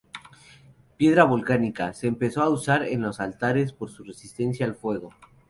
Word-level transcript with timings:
Piedra 0.97 1.25
volcánica, 1.25 1.93
se 1.93 2.07
empezó 2.07 2.41
a 2.41 2.49
usar 2.49 2.87
en 2.87 3.03
los 3.03 3.19
altares 3.19 3.71
por 3.71 3.91
su 3.91 4.03
resistencia 4.03 4.65
al 4.65 4.73
fuego. 4.73 5.11